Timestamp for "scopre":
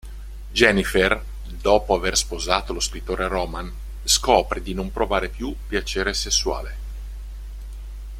4.03-4.59